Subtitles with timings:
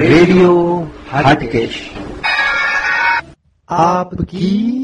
[0.00, 1.90] Radio Hatkesh.
[3.68, 4.82] આપકી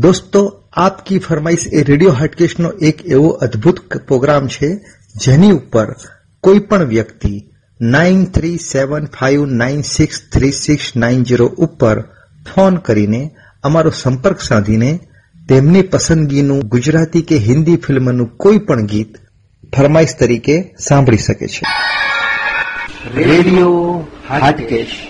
[0.00, 0.40] દોસ્તો
[0.76, 4.68] આપકી ફરમાઈશ એ radio હાટકેશનો એક એવો અદ્ભુત પ્રોગ્રામ છે
[5.24, 5.86] જેની ઉપર
[6.40, 7.32] કોઈ પણ વ્યક્તિ
[7.80, 12.00] nine three seven five nine six three six nine zero ઉપર
[12.54, 13.30] ફોન કરીને
[13.64, 15.00] અમારો સંપર્ક સાધીને
[15.48, 19.16] તેમની પસંદગીનું ગુજરાતી કે હિન્દી ફિલ્મનું કોઈ પણ ગીત
[19.76, 21.62] ફરમાઈશ તરીકે સાંભળી શકે છે.
[23.14, 25.08] રેડિયો હાટકેશ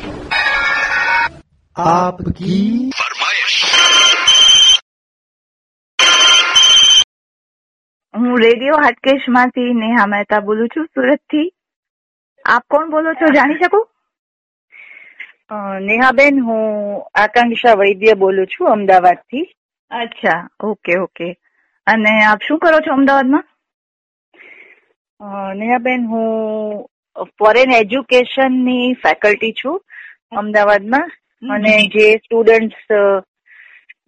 [1.76, 2.90] આપકી
[8.14, 11.48] હું રેડિયો હાટકેશમાંથી નેહા મહેતા બોલું છું સુરતથી
[12.44, 13.84] આપ કોણ બોલો છો જાણી શકું?
[15.80, 19.44] નેહાબેન હું આકાંક્ષા વૈદ્ય બોલું છું અમદાવાદથી
[19.90, 21.28] અચ્છા ઓકે ઓકે.
[21.86, 23.44] અને આપ શું કરો છો અમદાવાદમાં?
[25.54, 26.86] નેહાબેન હું
[27.38, 29.82] ફોરેન એજ્યુકેશનની ફેકલ્ટી છું
[30.38, 31.10] અમદાવાદમાં.
[31.54, 32.92] અને જે સ્ટુડન્ટ્સ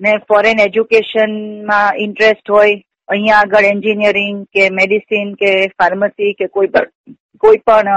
[0.00, 7.14] ને ફોરેન એજ્યુકેશનમાં ઇન્ટરેસ્ટ હોય અહીંયા આગળ એન્જિનિયરિંગ કે મેડિસિન કે ફાર્મસી કે કોઈ પણ
[7.40, 7.88] કોઈ પણ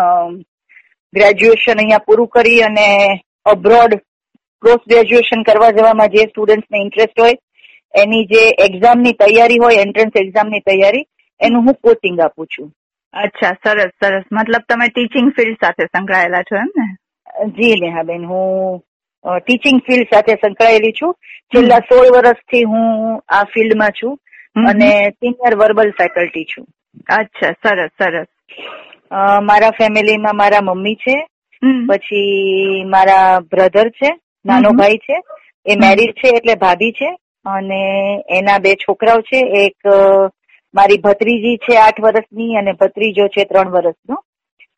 [1.14, 2.88] ગ્રેજ્યુએશન અહીંયા પૂરું કરી અને
[3.46, 3.96] અબ્રોડ
[4.64, 7.36] પોસ્ટ ગ્રેજ્યુએશન કરવા જવામાં જે સ્ટુડન્ટ્સને ઇન્ટરેસ્ટ હોય
[7.98, 11.06] એની જે એક્ઝામની તૈયારી હોય એન્ટ્રન્સ એક્ઝામની તૈયારી
[11.42, 12.74] એનું હું કોચિંગ આપું છું.
[13.14, 14.24] અચ્છા સરસ સરસ.
[14.32, 16.88] મતલબ તમે ટીચિંગ ફિલ્ડ સાથે સંકળાયેલા છો એમ ને?
[17.48, 18.84] જી નેહાબેન હું
[19.40, 21.14] ટીચિંગ ફિલ્ડ સાથે સંકળાયેલી છું.
[21.38, 24.20] છેલ્લા સોળ વર્ષથી હું આ ફિલ્ડમાં છું.
[24.56, 26.66] અને સિનિયર વર્બલ ફેકલ્ટી છું.
[27.10, 28.28] અચ્છા સરસ સરસ.
[29.42, 31.16] મારા ફેમિલીમાં મારા મમ્મી છે
[31.90, 34.10] પછી મારા બ્રધર છે
[34.46, 35.18] નાનો ભાઈ છે
[35.66, 37.10] એ મેરિડ છે એટલે ભાભી છે
[37.46, 37.82] અને
[38.30, 39.90] એના બે છોકરાઓ છે એક
[40.74, 44.16] મારી ભત્રીજી છે આઠ વર્ષની અને ભત્રીજો છે ત્રણ વર્ષનો.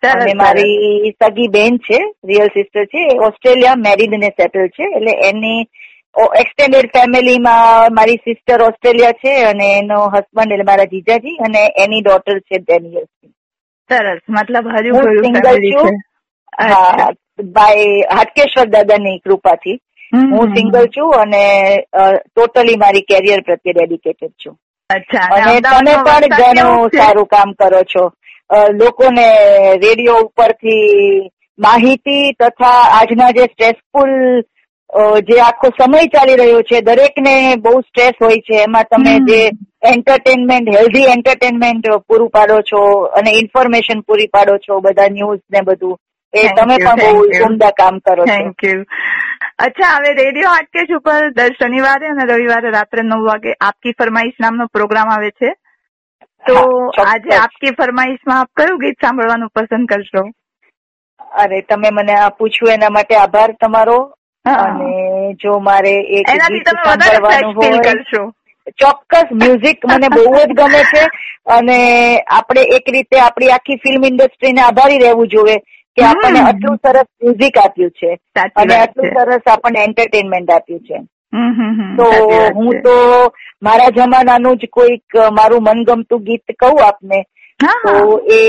[0.03, 5.13] અને મારી સગી બેન છે રિયલ સિસ્ટર છે એ ઓસ્ટ્રેલિયા મેરિડ ને સેટલ છે એટલે
[5.29, 5.61] એની
[6.17, 12.39] એક્સટેન્ડેડ ફેમિલીમાં મારી સિસ્ટર ઓસ્ટ્રેલિયા છે અને એનો હસબન્ડ એટલે મારા જીજાજી અને એની ડોટર
[12.39, 13.33] છે ટેન યર્સની
[13.91, 14.19] સરસ.
[14.29, 15.89] મતલબ હજુ family છું.
[16.61, 17.09] હા.
[17.43, 19.79] બાય હાટકેશ્વર દાદાની કૃપાથી.
[20.13, 21.43] હું સિંગલ છું અને
[22.35, 24.57] ટોટલી મારી કેરિયર પ્રત્યે ડેડિકેટેડ છું.
[24.89, 28.13] અચ્છા અને તમે પણ ઘણું સારું કામ કરો છો.
[28.73, 29.27] લોકોને
[29.77, 34.41] રેડિયો ઉપરથી માહિતી તથા આજના જે સ્ટ્રેસફુલ
[35.21, 38.61] જે આખો સમય ચાલી રહ્યો છે દરેકને બહુ સ્ટ્રેસ હોય છે.
[38.63, 39.39] એમાં તમે જે
[39.93, 42.81] એન્ટરટેનમેન્ટ હેલ્ધી એન્ટરટેનમેન્ટ પૂરું પાડો છો
[43.19, 45.97] અને ઇન્ફોર્મેશન પૂરી પાડો છો બધા ન્યૂઝ ને બધું
[46.33, 48.31] એ તમે પણ બહુ ઉમદા કામ કરો છો.
[48.31, 48.79] થેન્ક યુ
[49.65, 54.65] અચ્છા હવે રેડિયો હાટકેશ ઉપર દર શનિવારે અને રવિવારે રાત્રે નવ વાગે આપકી ફરમાઈશ નામનો
[54.73, 55.53] પ્રોગ્રામ આવે છે.
[56.43, 56.55] તો
[57.03, 60.23] આજે આપકી ફરમાઈશમાં આપ કયું ગીત સાંભળવાનું પસંદ કરશો?
[61.43, 63.97] અરે તમે મને આ પૂછ્યું એના માટે આભાર તમારો.
[64.45, 67.93] અને જો મારે એક ગીત સાંભળવાનું હોય
[68.77, 71.07] ચોક્કસ મ્યુઝિક મને બહુ જ ગમે છે
[71.45, 71.77] અને
[72.31, 75.57] આપણે એક રીતે આપણી આખી ફિલ્મ ઇન્ડસ્ટ્રીને આભારી રહેવું જોઈએ
[75.97, 78.17] કે આપણને આટલું સરસ મ્યુઝિક આપ્યું છે
[78.55, 80.99] અને આટલું સરસ આપણને એન્ટરટેનમેન્ટ આપ્યું છે.
[81.95, 82.03] તો
[82.55, 82.95] હું તો
[83.61, 87.23] મારા જમાનાનું જ કોઈક મારું મનગમતું ગીત કહું આપને.
[87.83, 88.39] તો એ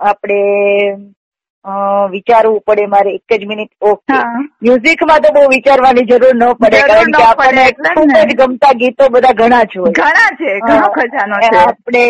[0.00, 0.40] આપણે
[2.10, 3.72] વિચારવું પડે મારે એક જ મિનિટ.
[3.82, 4.18] ઓકે.
[4.62, 9.32] મ્યુઝિકમાં તો બહુ વિચારવાની જરૂર ન પડે કારણ કે આપણને ખૂબ જ ગમતા ગીતો બધા
[9.34, 11.56] ઘણા છે ઘણા છે ઘણો ખજાનો છે.
[11.58, 12.04] આપણે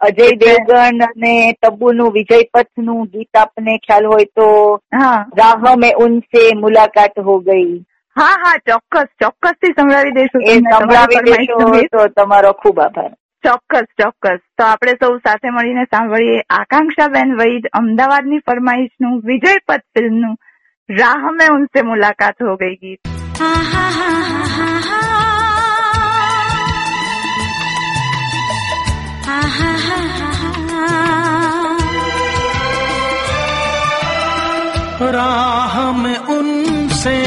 [0.00, 4.48] અજય દેવગણ અને તબ્બુનું વિજય પથનું ગીત આપને ખ્યાલ હોય તો
[4.92, 5.26] હા.
[5.36, 7.84] રાહ મેં ઉનસે મુલાકાત હો ગઈ.
[8.16, 13.12] હા હા ચોક્કસ ચોક્કસથી સંભળાવી દઈશું એ સંભળાવી દેશું તો તમારો ખૂબ આભાર.
[13.43, 20.35] ચોક્કસ ચોક્કસ તો આપણે સૌ સાથે મળીને સાંભળીએ આકાંક્ષાબેન વૈદ અમદાવાદની ફરમાઈશનું વિજય પથ ફિલ્મનું
[20.89, 23.01] રાહ મેં ઉનસે મુલાકાત હો ગઈ ગીત
[35.03, 37.17] राह में उनसे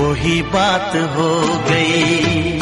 [0.00, 1.30] वही बात हो
[1.70, 2.61] गई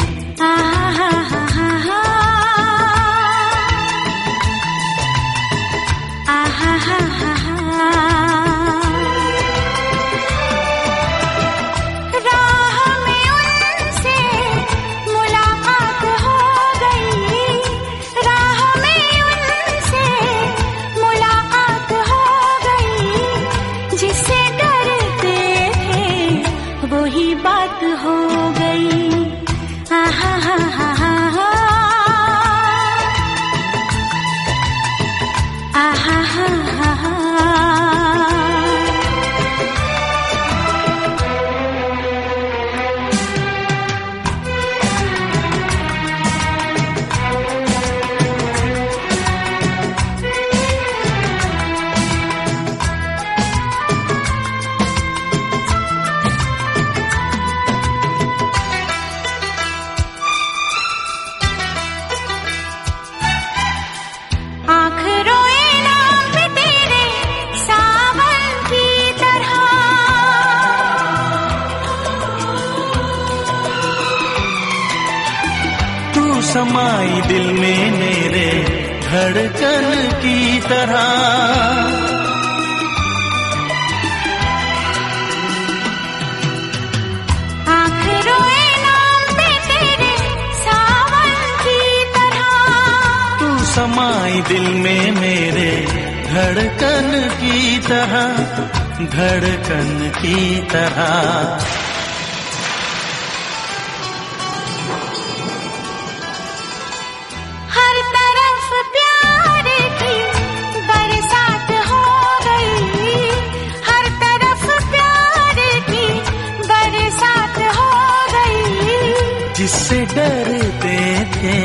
[120.22, 120.98] डरते
[121.34, 121.58] थे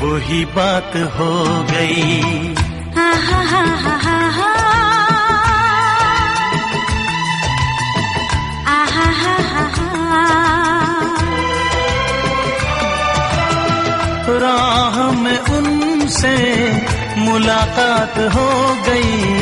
[0.00, 1.30] वही बात हो
[1.70, 2.18] गई।
[3.04, 4.48] आहा हा हा हा हा
[8.90, 9.06] हा
[9.52, 10.18] हा हा।
[14.44, 16.36] राह में उनसे
[17.26, 18.48] मुलाकात हो
[18.88, 19.39] गई।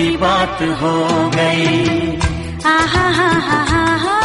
[0.00, 0.94] वही बात हो
[1.36, 2.16] गई
[2.74, 4.16] आहा हा हा हा हा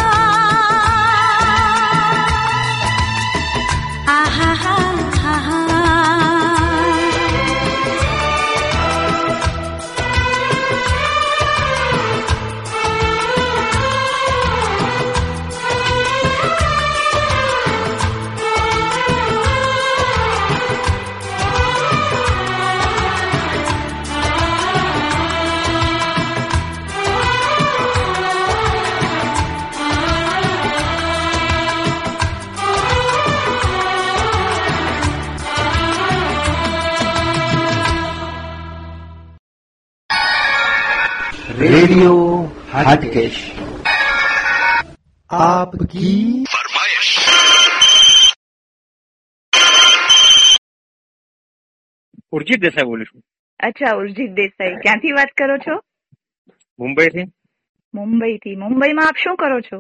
[41.97, 42.17] રેડિયો
[42.73, 43.37] હાટકેશ
[45.31, 46.45] આપકી
[52.31, 53.23] ઉર્જિત દેસાઈ બોલું છું।
[53.61, 54.75] અચ્છા ઉર્જિત દેસાઈ.
[54.83, 55.75] ક્યાંથી વાત કરો છો?
[56.79, 57.25] મુંબઈથી।
[57.95, 58.57] મુંબઈથી.
[58.57, 59.79] મુંબઈમાં આપ શું કરો છો?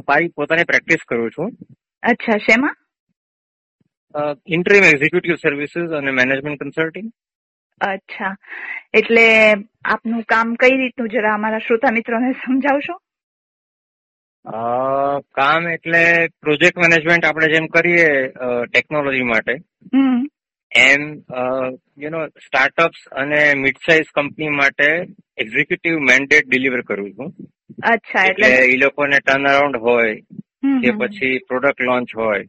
[0.00, 1.52] પાઈ પોતાની પ્રેક્ટિસ કરું છું.
[2.02, 2.74] અચ્છા શેમાં?
[4.46, 7.12] ઇન્ટરિમ એક્ઝિક્યુટિવ સર્વિસીસ અને મેનેજમેન્ટ કન્સલ્ટિંગ.
[7.80, 8.36] અચ્છા.
[8.94, 9.24] એટલે
[9.84, 11.08] આપનું કામ કઈ રીતનું?
[11.08, 12.94] જરા અમારા શ્રોતા મિત્રોને સમજાવશો?
[15.34, 16.02] કામ એટલે
[16.40, 18.08] પ્રોજેક્ટ મેનેજમેન્ટ આપણે જેમ કરીએ
[18.72, 19.54] ટેકનોલોજી માટે
[20.72, 21.02] એમ
[21.98, 24.88] યુ નો સ્ટાર્ટઅપ્સ અને મિડ સાઇઝ કંપની માટે
[25.38, 27.34] એક્ઝિક્યુટિવ મેન્ડેટ ડિલિવર કરું છું.
[27.82, 30.14] અચ્છા એટલે એ લોકોને ટર્ન અરાઉન્ડ હોય
[30.82, 32.44] કે પછી પ્રોડક્ટ લોન્ચ હોય.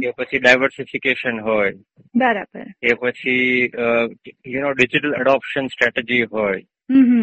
[0.00, 1.72] કે પછી ડાયવર્સિફિકેશન હોય.
[2.16, 2.62] બરાબર.
[2.62, 3.64] કે પછી
[4.46, 6.56] you know digital adoption strategy હોય.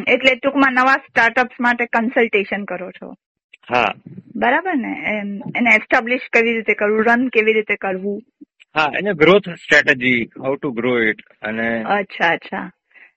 [0.08, 3.10] એટલે ટૂંકમાં નવા સ્ટાર્ટઅપ્સ માટે કન્સલ્ટેશન કરો છો.
[3.70, 3.94] હા.
[4.36, 5.04] બરાબર ને?
[5.56, 7.06] એને એસ્ટાબ્લિશ કેવી રીતે કરવું?
[7.06, 8.24] રન કેવી રીતે કરવું?
[8.76, 12.72] હા એને growth strategy how to grow it અને અચ્છા અચ્છા.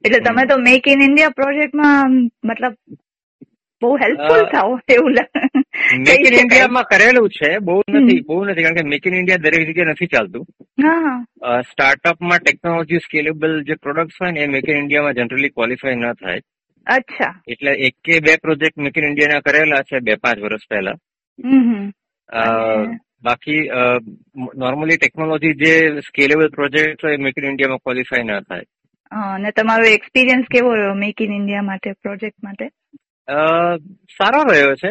[0.05, 2.11] એટલે તમે તો મેક ઇન ઇન્ડિયા પ્રોજેક્ટમાં
[2.45, 2.77] મતલબ
[3.83, 5.60] બહુ હેલ્પફુલ થાવ એવું લ-
[5.99, 9.69] મેક ઇન ઇન્ડિયામાં કરેલું છે બહુ નથી બહુ નથી કારણ કે મેક ઇન ઇન્ડિયા દરેક
[9.69, 10.45] જગ્યાએ નથી ચાલતું.
[11.61, 16.41] સ્ટાર્ટઅપમાં ટેકનોલોજી સ્કેલેબલ જે પ્રોડક્ટ હોય ને એ મેક ઇન ઇન્ડિયામાં જનરલી ક્વોલિફાય ન થાય.
[16.87, 17.33] અચ્છા.
[17.49, 20.99] એટલે એક કે બે પ્રોજેક્ટ મેક ઇન ઇન્ડિયાના કરેલા છે બે પાંચ વર્ષ પહેલા.
[23.23, 23.63] બાકી
[24.57, 28.65] નોર્મલી ટેકનોલોજી જે સ્કેલેબલ પ્રોજેક્ટ હોય મેક ઇન ઇન્ડિયામાં ક્વોલિફાય ન થાય.
[29.13, 32.67] અને તમારો એક્સપિરિયન્સ કેવો રહ્યો મેક ઇન ઇન્ડિયા માટે પ્રોજેક્ટ માટે?
[33.91, 34.89] સારો રહ્યો છે.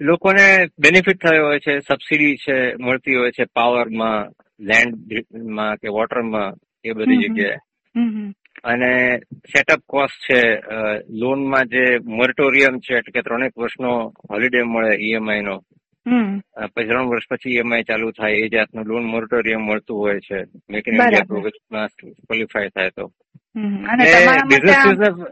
[0.00, 4.28] લોકોને બેનિફિટ થયો હોય છે સબસિડી છે મળતી હોય છે પાવરમાં
[4.60, 7.28] લેન્ડમાં કે વોટરમાં એ બધી.
[7.28, 7.56] જગ્યાએ.
[8.64, 10.60] અને સેટઅપ કોસ્ટ છે
[11.10, 15.62] લોનમાં જે મોરિટોરિયમ છે એટલે કે ત્રણેક વર્ષનો હોલિડે મળે ઈએમઆઈ નો.
[16.06, 16.38] હમ.
[16.74, 20.42] પછી ત્રણ વર્ષ પછી ઈએમઆઈ ચાલુ થાય એ જાતનું લોન મોરિટોરિયમ મળતું હોય છે.
[20.70, 23.12] મેક ઇન ઇન્ડિયા ક્વોલિફાય થાય તો.
[23.88, 24.04] અને
[24.48, 25.26] business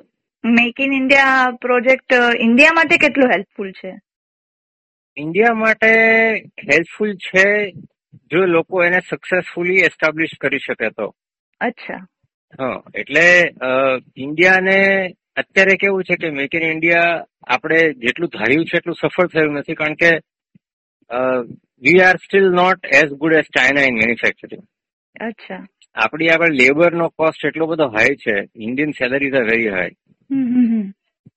[0.45, 3.93] make in India project India માટે કેટલું હેલ્પફુલ છે?
[5.17, 5.91] ઇન્ડિયા માટે
[6.71, 7.47] હેલ્પફુલ છે
[8.31, 11.07] જો લોકો એને સક્સેસફુલી એસ્ટાબ્લિશ કરી શકે તો.
[11.61, 12.01] અચ્છા.
[12.59, 13.27] હા એટલે
[14.17, 14.79] ઇન્ડિયાને
[15.37, 19.75] અત્યારે કેવું છે કે મેક ઇન ઇન્ડિયા આપણે જેટલું ધાર્યું છે એટલું સફળ થયું નથી
[19.75, 20.11] કારણ કે
[21.83, 24.63] we are still not as good as China in manufacturing
[25.21, 25.67] અચ્છા.
[25.95, 29.91] આપણી આગળ લેબરનો કોસ્ટ એટલો બધો હાઈ છે Indian salaries are very high.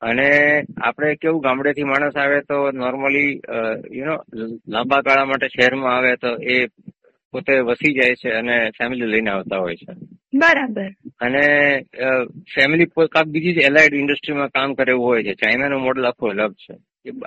[0.01, 3.41] અને આપણે કેવું ગામડેથી માણસ આવે તો નોર્મલી
[3.91, 4.15] યુ નો
[4.67, 6.65] લાંબા ગાળા માટે શહેરમાં આવે તો એ
[7.31, 9.93] પોતે વસી જાય છે અને ફેમિલી લઈને આવતા હોય છે.
[10.35, 10.85] બરાબર.
[11.19, 11.41] અને
[12.55, 15.33] ફેમિલી કાંક બીજી જ એલાઇડ ઇન્ડસ્ટ્રીમાં કામ કરે એવું હોય છે.
[15.33, 16.75] ચાઇનાનું મોડલ આખું અલગ છે.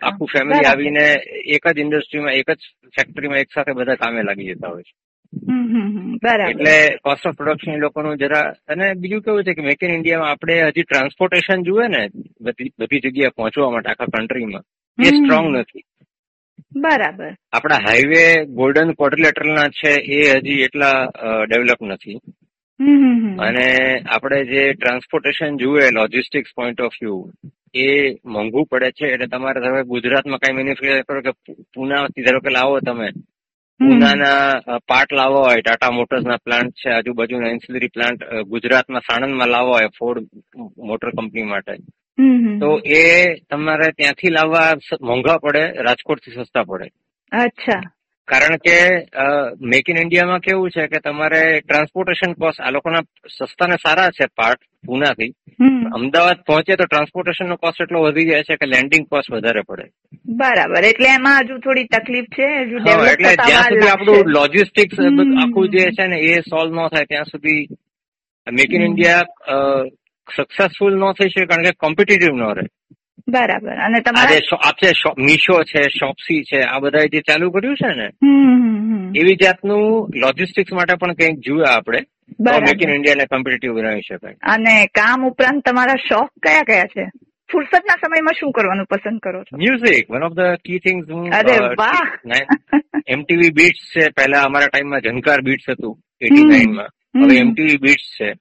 [0.02, 1.14] આખું ફેમિલી આવીને
[1.47, 5.10] એક જ ઇન્ડસ્ટ્રીમાં એક જ ફેક્ટરીમાં એક સાથે બધા કામે લાગી જતા હોય છે.
[5.33, 6.51] બરાબર.
[6.51, 10.31] એટલે કોસ્ટ ઓફ પ્રોડક્શન એ લોકોનું જરા અને બીજું કેવું છે કે મેક ઇન ઇન્ડિયામાં
[10.31, 12.03] આપણે હજી ટ્રાન્સપોર્ટેશન જુએ ને
[12.41, 14.65] બધી જગ્યાએ પહોંચવા માટે આખા કન્ટ્રીમાં
[14.99, 15.85] એ સ્ટ્રોંગ નથી.
[16.77, 17.31] બરાબર.
[17.53, 20.99] આપણા હાઈવે ગોલ્ડન ક્વોડ્રિલેટરલના છે એ હજી એટલા
[21.45, 22.19] ડેવલપ નથી.
[23.39, 23.67] અને
[24.09, 27.31] આપણે જે ટ્રાન્સપોર્ટેશન જુએ લોજિસ્ટિક્સ પોઈન્ટ ઓફ વ્યૂ
[27.75, 27.89] એ
[28.27, 29.07] મોંઘું પડે છે.
[29.07, 31.33] એટલે તમારે હવે ગુજરાતમાં કઈ મેન્યુફેક્ચર કરો કે
[31.75, 33.09] પુના ધારો કે લાવો તમે
[33.81, 39.89] પુનાના પાર્ટ લાવવા હોય ટાટા મોટર્સના પ્લાન્ટ છે આજુબાજુના એન્સિલરી પ્લાન્ટ ગુજરાતમાં સાણંદમાં લાવવા હોય
[39.99, 40.27] ફોર્ડ
[40.79, 41.73] મોટર કંપની માટે.
[42.61, 43.03] તો એ
[43.51, 46.89] તમારે ત્યાંથી લાવવા મોંઘા પડે રાજકોટથી સસ્તા પડે.
[47.33, 47.81] અચ્છા.
[48.31, 48.79] કારણ કે
[49.73, 53.05] મેક ઇન ઇન્ડિયામાં કેવું છે કે તમારે ટ્રાન્સપોર્ટેશન કોસ્ટ આ લોકોના
[53.37, 55.33] સસ્તા ને સારા છે પાર્ટ પુનાથી.
[55.97, 59.87] અમદાવાદ પહોંચે તો ટ્રાન્સપોર્ટેશન નો કોસ્ટ એટલો વધી જાય છે કે લેન્ડિંગ કોસ્ટ વધારે પડે.
[60.41, 64.99] બરાબર એટલે એમાં હજુ થોડી તકલીફ છે એટલે જ્યાં સુધી આપણું લોજિસ્ટિક્સ.
[65.43, 67.63] આખું જે છે ને એ સોલ્વ ન થાય ત્યાં સુધી
[68.47, 68.83] મેક ઇન.
[68.83, 69.25] ઇન્ડિયા
[70.29, 72.67] સક્સેસફુલ ન થઈ શકે કારણ કે કોમ્પિટિટિવ ન રહે.
[73.31, 78.09] બરાબર અને તમારે આપણે મીશો છે શોપસી છે આ બધા જે ચાલુ કર્યું છે ને.
[79.21, 81.99] એવી જાતનું લોજિસ્ટિક્સ માટે પણ કંઈક જોયા આપણે.
[82.41, 87.05] મેક ઇન ઇન્ડિયાને કોમ્પિટેટિવ બનાવી શકાય અને કામ ઉપરાંત તમારા શોખ કયા કયા છે
[87.53, 91.57] ફુરસતના સમયમાં શું કરવાનું પસંદ કરો છો music one of the key things હું અરે
[91.79, 92.09] વાહ
[93.07, 96.91] એમટીવી બીટ્સ છે પહેલા અમારા ટાઈમમાં ઝંકાર બીટ્સ હતું એટી નાઇનમાં.
[97.25, 98.33] હવે એમટીવી બીટ્સ છે.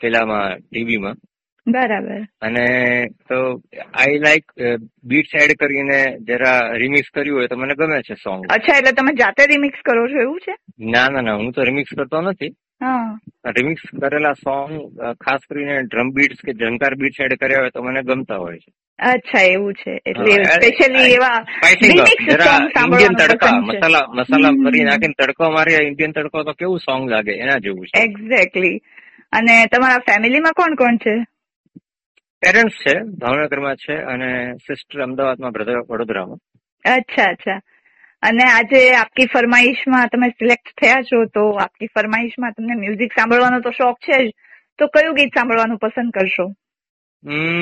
[0.00, 1.14] પેલામાં ટીવીમાં
[1.70, 2.20] બરાબર.
[2.42, 2.64] અને
[3.28, 3.38] તો
[3.94, 4.46] આઈ લાઈક
[5.04, 9.12] બીટ્સ એડ કરીને જરા રિમિક્સ કર્યું હોય તો મને ગમે છે સોંગ અચ્છા એટલે તમે
[9.14, 10.54] જાતે રિમિક્સ કરો છો એવું છે?
[10.90, 12.54] ના ના ના હું તો રિમિક્સ કરતો નથી.
[13.58, 14.72] રિમિક્સ કરેલા સોંગ
[15.14, 18.70] ખાસ કરીને ડ્રમ બીટ્સ કે ઝંકાર બીટ્સ એડ કર્યા હોય તો મને ગમતા હોય છે.
[18.98, 19.98] અચ્છા એવું છે.
[20.06, 21.38] એટલે સ્પેશિયલી એવા
[21.84, 24.68] ઇન્ડિયન તડકા મસાલા મસાલા હમ.
[24.84, 28.02] નાખીને તડકો મારે ઇન્ડિયન તડકો તો કેવું સોંગ લાગે એના જેવું છે.
[28.02, 28.76] એક્ઝેક્ટલી
[29.32, 31.14] અને તમારા ફેમિલીમાં કોણ કોણ છે?
[32.40, 36.38] પેરેન્ટ્સ છે ભાવનગરમાં છે અને સિસ્ટર અમદાવાદમાં બ્રધર વડોદરામાં.
[36.94, 37.60] અચ્છા અચ્છા.
[38.22, 43.70] અને આજે આપકી ફરમાઈશમાં તમે સિલેક્ટ થયા છો તો આપકી ફરમાઈશમાં તમને મ્યુઝિક સાંભળવાનો તો
[43.70, 44.30] શોખ છે જ.
[44.78, 46.54] તો કયું ગીત સાંભળવાનું પસંદ કરશો?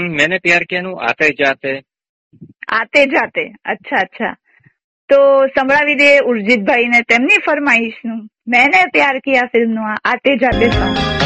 [0.09, 1.83] મેને પ્યાર કિયાનું આતે જાતે.
[2.69, 3.53] આતે જાતે.
[3.65, 4.33] અચ્છા અચ્છા.
[5.09, 8.29] તો સંભળાવી દે ઉર્જિતભાઈ ને તેમની ફરમાઈશનું.
[8.49, 11.26] મેને પ્યાર કિયા ફિલ્મનું આતે જાતે સોંગ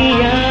[0.00, 0.49] 一样。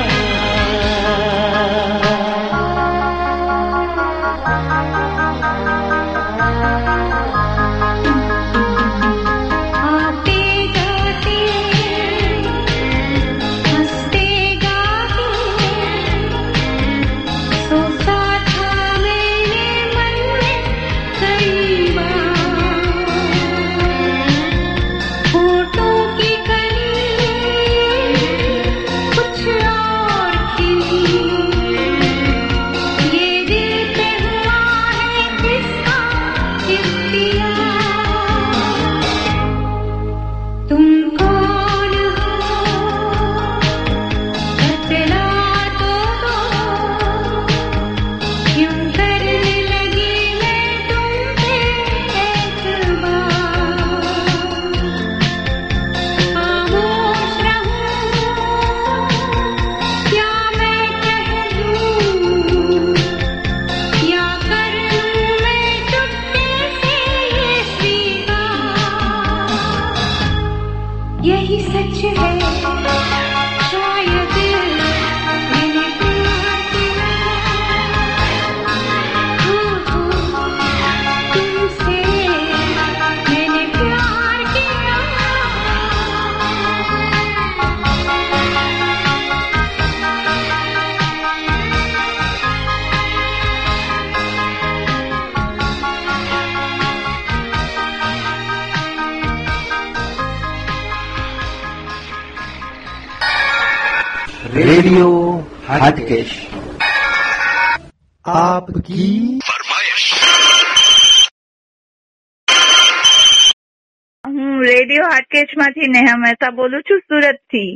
[114.59, 117.67] હું રેડિયો હાટકેશમાંથી નેહા મહેતા બોલું છું સુરતથી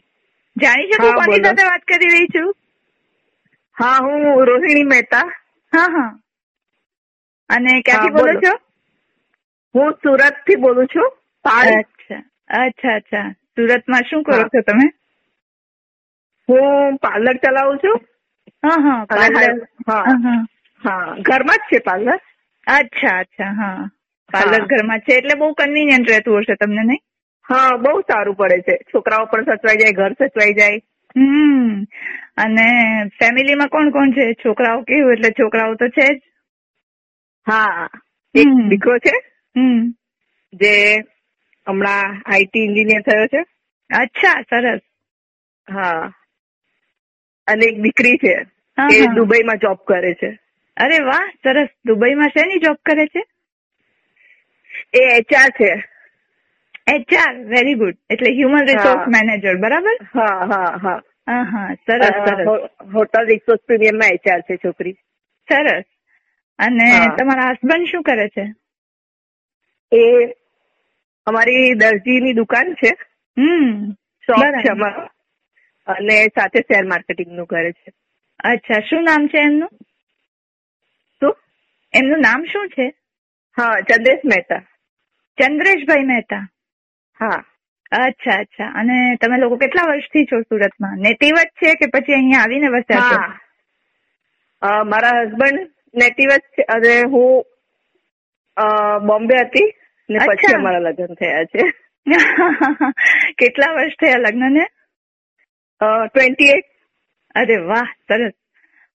[0.56, 2.50] જાણી શકું કોની સાથે વાત કરી રહી છું?
[3.78, 5.26] હા હું રોહિણી મહેતા.
[5.74, 6.10] હા હા.
[7.50, 8.42] અને ક્યાંથી બોલો.
[8.42, 8.54] છો?
[9.76, 11.10] હું સુરતથી બોલું છું
[11.46, 12.22] અચ્છા
[12.60, 13.28] અચ્છા અચ્છા.
[13.54, 14.88] સુરતમાં શું કરો છો તમે?
[16.50, 18.00] હું પાર્લર ચલાવું છું.
[18.64, 19.54] હા હા પાર્લર.
[19.88, 20.40] હા હા, હા.
[20.84, 22.20] હા ઘરમાં જ છે પાર્લર.
[22.68, 23.84] અચ્છા અચ્છા હા.
[24.34, 27.00] પાર્લર ઘરમાં છે એટલે બહુ કન્વીનિયન્ટ રહેતું હશે તમને નહીં?
[27.50, 28.78] હા બહુ સારું પડે છે.
[28.78, 30.78] છોકરાઓ પણ સચવાઈ જાય ઘર સચવાઈ જાય.
[31.18, 31.84] હમ.
[32.38, 32.68] અને
[33.08, 34.34] ફેમિલીમાં કોણ કોણ છે?
[34.34, 35.12] છોકરાઓ કેવું?
[35.12, 36.22] એટલે છોકરાઓ તો છે જ.
[37.48, 37.90] હા.
[38.36, 39.18] એક દીકરો છે?
[39.60, 39.96] હમ.
[40.54, 41.00] જે
[41.68, 43.42] હમણાં આઈટી એન્જિનિયર થયો છે?
[43.98, 44.80] અચ્છા સરસ.
[45.74, 46.14] હા.
[47.48, 48.46] અને એક દીકરી છે.
[48.94, 50.40] એ દુબઈમાં જોબ કરે છે.
[50.78, 51.68] અરે વાહ સરસ.
[51.86, 53.26] દુબઈમાં શેની જોબ કરે છે?
[54.94, 55.72] એ એચઆર છે.
[56.88, 59.98] એચઆર વેરી ગુડ એટલે હ્યુમન રિસોર્સ મેનેજર બરાબર?
[60.14, 61.00] હા હા હા.
[61.28, 62.18] હા હા સરસ.
[62.28, 64.96] સરસ હોટલ રિસોર્સ પ્રીમિયમમાં એચઆર છે છોકરી.
[65.50, 65.86] સરસ.
[66.60, 68.46] અને તમારા હસબન્ડ શું કરે છે?
[69.92, 70.02] એ
[71.28, 72.92] અમારી દરજીની દુકાન છે.
[73.38, 73.96] હમ
[74.28, 75.04] શોપ છે અમારો.
[75.88, 77.90] અને સાથે શેર માર્કેટિંગનું કરે છે.
[78.44, 79.74] અચ્છા શું નામ છે એમનું?
[81.22, 81.34] શું?
[81.94, 82.86] એમનું નામ શું છે?
[83.58, 84.60] હા ચંદ્રેશ મહેતા.
[85.38, 86.48] ચંદ્રેશભાઈ મહેતા.
[87.20, 87.44] હા.
[87.92, 88.66] અચ્છા અચ્છા.
[88.66, 90.98] અને તમે લોકો કેટલા વર્ષથી છો સુરતમાં?
[90.98, 93.34] નેટિવ જ છે કે પછી અહીંયા આવીને વસ્યા છો?
[94.84, 95.60] મારા હસબન્ડ
[95.96, 96.62] નેટિવ જ છે.
[96.62, 97.46] અને હું
[99.08, 99.74] બોમ્બે હતી.
[100.10, 101.64] ને પછી અમારા લગ્ન થયા છે.
[103.40, 104.66] કેટલા વર્ષ થયા લગ્નને?
[106.08, 106.66] ટ્વેન્ટી એટ
[107.36, 108.32] અરે વાહ સરસ.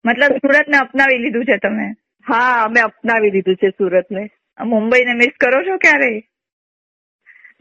[0.05, 1.93] મતલબ સુરતને અપનાવી લીધું છે તમે?
[2.29, 4.31] હા અમે અપનાવી દીધું છે સુરતને.
[4.65, 6.23] મુંબઈને મિસ કરો છો ક્યારે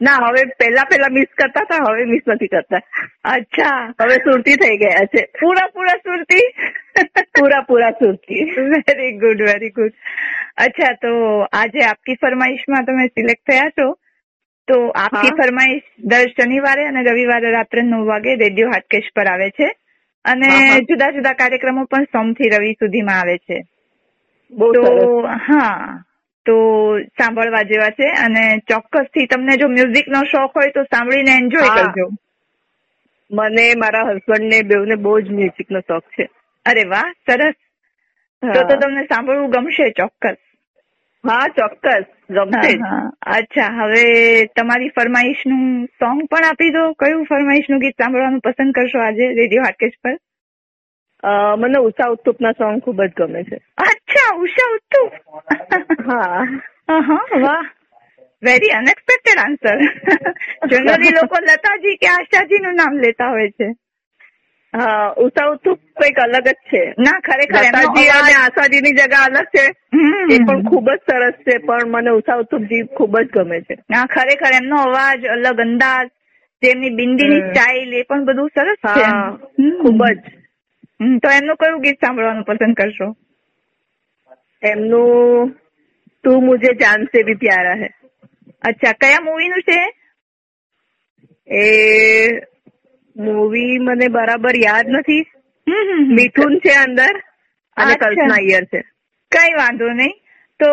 [0.02, 2.80] ના હવે પહેલા પહેલા મિસ કરતા હતા હવે મિસ નથી કરતા.
[3.24, 3.94] અચ્છા.
[4.00, 5.26] હવે સુરતી થઈ ગયા છે.
[5.40, 6.54] પૂરા પૂરા સુરતી?
[7.22, 8.44] પૂરા પૂરા Surti.
[8.44, 9.92] Very good very good
[10.56, 13.92] અચ્છા તો આજે આપકી ફરમાઈશમાં તમે સિલેક્ટ થયા છો.
[14.68, 19.70] તો આપકી ફરમાઈશ દર શનિવારે અને રવિવારે રાત્રે નવ વાગે રેડિયો હાટકેશ પર આવે છે.
[20.24, 20.46] અને.
[20.80, 23.62] જુદા જુદા કાર્યક્રમો પણ સોમથી રવિ સુધીમાં આવે છે.
[24.52, 26.04] તો હા.
[26.48, 26.56] તો
[27.18, 31.70] સાંભળવા જેવા છે અને ચોક્કસથી તમને જો મ્યુઝિક નો શોખ હોય તો સાંભળીને એન્જોય.
[31.76, 32.08] કરજો.
[33.30, 36.28] મને મારા હસબન્ડ ને બેઉને બહુ જ મ્યુઝિક નો શોખ છે.
[36.66, 37.56] અરે વાહ સરસ.
[38.42, 40.38] તો તો તમને સાંભળવું ગમશે ચોક્કસ.
[41.24, 42.72] હા ચોક્કસ ગમશે.
[43.32, 44.04] અચ્છા હવે
[44.56, 45.66] તમારી ફરમાઈશનું
[46.00, 46.84] સોંગ પણ આપી દો.
[46.92, 50.16] કયું ફરમાઈશનું ગીત સાંભળવાનું પસંદ કરશો આજે રેડિયો હાટકેશ પર?
[51.58, 53.58] મને ઉષા ઉત્તુપ ના સોંગ ખૂબ જ ગમે છે.
[54.38, 55.02] ઉષા ઉત્તુ
[56.04, 56.46] હા
[57.38, 57.66] વાહ
[58.42, 59.78] વેરી અનએક્સપેક્ટેડ આન્સર
[60.68, 63.68] જનરલી લોકો લતાજી કે આશાજી નું નામ લેતા હોય છે
[64.74, 69.48] હા ઉષા ઉત્તુપ કંઈક અલગ જ છે ના ખરેખર લતાજી અને આશાજી આશાજીની જગા અલગ
[69.50, 69.64] છે.
[70.28, 74.06] એ પણ ખૂબ જ સરસ છે પણ મને ઉષા ઉત્તુપજી ખૂબ જ ગમે છે ના
[74.08, 76.06] ખરેખર એમનો અવાજ અલગ અંદાજ
[76.62, 79.06] તેમની બિંદીની ની સ્ટાઇલ એ પણ બધું સરસ છે.
[79.78, 80.16] ખૂબ જ
[81.18, 83.08] તો એમનું કયું ગીત સાંભળવાનું પસંદ કરશો
[84.62, 85.56] એમનું
[86.24, 87.88] તું મુજે જાન સે ભી પ્યારા હે.
[88.62, 89.92] અચ્છા કયા મૂવીનું છે
[91.54, 92.40] એ?
[93.16, 95.26] મૂવી મને બરાબર યાદ નથી.
[96.14, 97.22] મિથુન છે અંદર
[97.76, 97.94] અને.
[97.94, 98.80] કલ્પના અય્યર છે.
[99.32, 100.12] કઈ વાંધો નહીં.
[100.60, 100.66] તો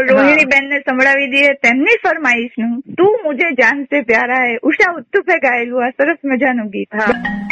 [0.00, 4.58] રોહિણી બેન ને સંભળાવી દઈએ તેમની ફરમાઈશનું તું મુજે જાન સે પ્યારા હે.
[4.62, 6.88] ઉષા ઉત્તુપે ગાયેલું આ સરસ મજાનું ગીત.
[6.94, 7.49] હા.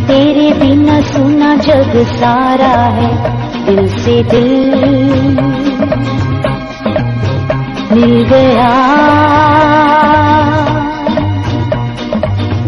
[0.06, 4.74] तेरे बिना सुना जग सारा है। दिल से दिल
[7.92, 8.70] मिल गया।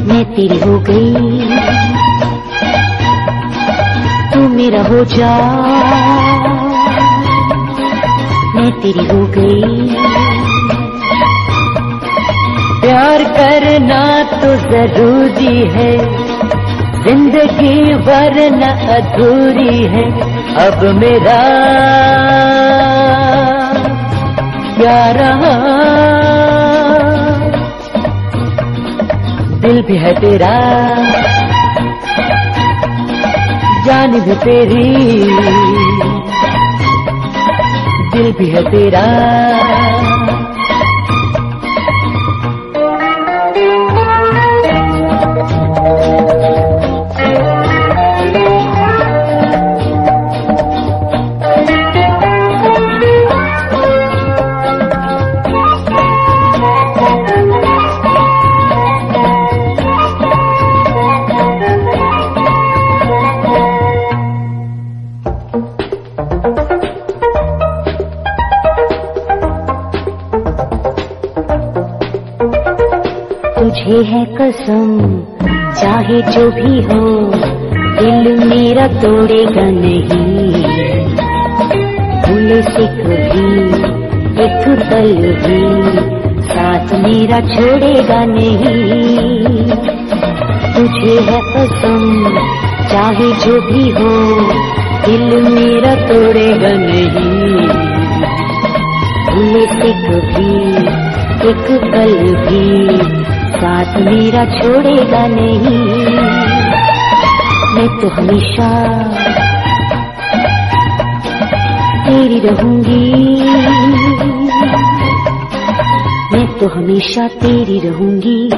[0.05, 1.13] मैं तेरी हो गई।
[4.33, 5.37] तू मेरा हो जा।
[8.55, 9.95] मैं तेरी हो गई।
[12.81, 15.93] प्यार करना तो ज़रूरी है।
[17.03, 20.05] ज़िंदगी वरना अधूरी है।
[20.63, 21.37] अब मेरा
[24.77, 25.53] क्या रहा
[29.61, 30.55] दिल भी है तेरा।
[33.87, 34.89] जान भी तेरी।
[38.13, 39.07] दिल भी है तेरा।
[76.31, 77.33] जो भी हो,
[78.01, 80.63] दिल मेरा तोड़ेगा नहीं।
[82.23, 83.49] भूले से कभी
[84.43, 85.63] एक पल भी
[86.43, 89.67] साथ मेरा छोड़ेगा नहीं।
[90.75, 92.37] तुझे है कसम,
[92.89, 94.13] चाहे जो भी हो,
[95.07, 97.69] दिल मेरा तोड़ेगा नहीं।
[99.27, 100.53] भूले से कभी
[101.49, 102.15] एक पल
[102.47, 102.97] भी
[103.53, 106.12] साथ मेरा छोड़ेगा नहीं।
[107.83, 108.93] मैं तो हमेशा।
[112.05, 113.43] तेरी रहूँगी।
[116.33, 118.51] मैं तो हमेशा तेरी रहूँगी।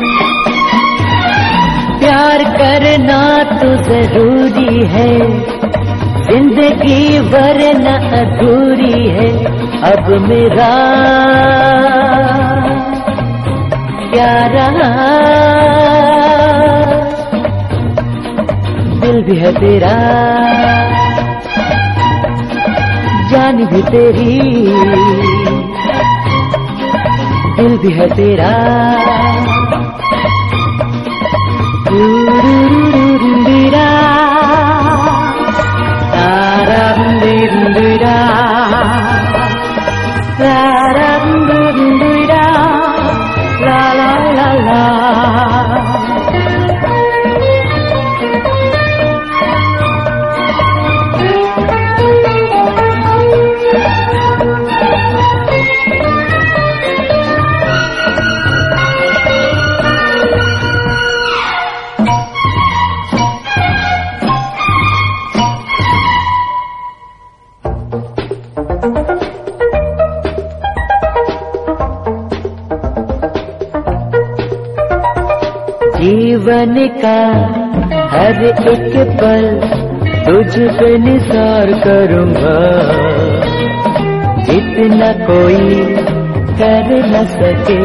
[2.01, 5.19] प्यार करना तो ज़रूरी है।
[6.25, 9.45] ज़िंदगी वरना अधूरी है।
[9.93, 10.75] अब मेरा
[14.11, 14.47] क्या
[19.37, 19.95] है तेरा।
[23.31, 24.41] जान भी तेरी।
[27.57, 28.51] दिल भी है तेरा।
[31.89, 32.94] रा
[76.75, 77.19] जीवन का,
[78.11, 79.45] हर एक पल
[80.25, 82.55] तुझ पे निसार करूँगा।
[84.55, 85.85] इतना कोई
[86.61, 87.79] कर न सके,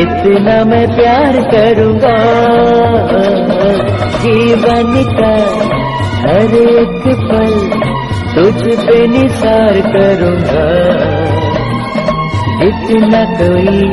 [0.00, 2.16] इतना मैं प्यार करूँगा।
[4.24, 5.34] जीवन का
[6.18, 7.54] हर एक पल
[8.34, 10.66] तुझ पे निसार करूँगा।
[12.66, 13.92] इतना कोई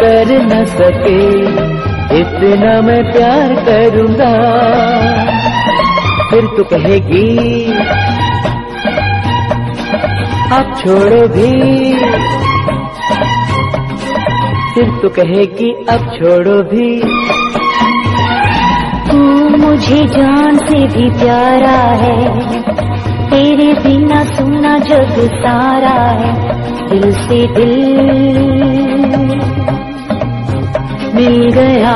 [0.00, 1.69] कर न सके
[2.12, 4.32] इतना मैं प्यार करूँगा।
[6.30, 7.64] फिर तू कहेगी
[10.52, 11.92] अब छोड़ो भी।
[14.74, 17.00] फिर तू कहेगी अब छोड़ो भी।
[19.10, 22.38] तू मुझे जान से भी प्यारा है।
[23.30, 26.32] तेरे बिना सुना जग सारा है।
[26.88, 28.79] दिल से दिल।
[31.20, 31.94] मिल गया।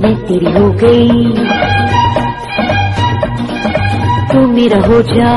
[0.00, 1.22] मैं तेरी हो गई।
[4.32, 5.34] तू मेरा हो जा।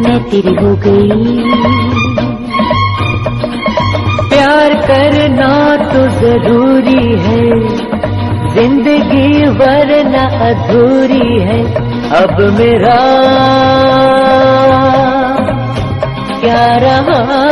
[0.00, 1.38] मैं तेरी हो गई।
[4.28, 7.76] प्यार करना तो ज़रूरी है।
[8.54, 11.74] ज़िंदगी वरना अधूरी है।
[12.10, 12.96] अब मेरा
[16.46, 17.44] क्या रहा।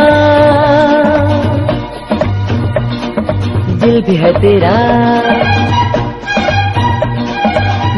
[3.74, 4.72] दिल भी है तेरा।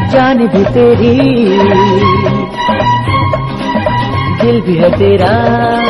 [0.07, 1.19] जान भी तेरी।
[4.41, 5.86] दिल भी है तेरा।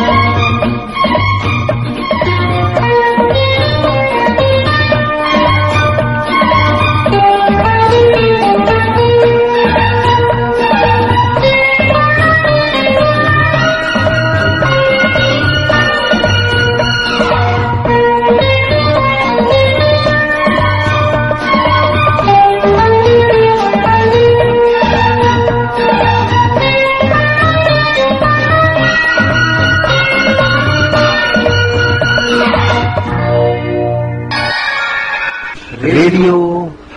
[36.07, 36.37] रेडियो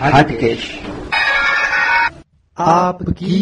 [0.00, 0.64] हटकेश
[2.56, 3.38] आपकी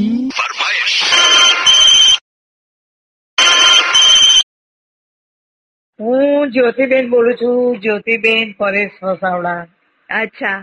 [6.00, 9.61] હું જ્યોતિબેન બોલું છું જ્યોતિબેન પરેશ વસાવડા
[10.09, 10.57] અચ્છા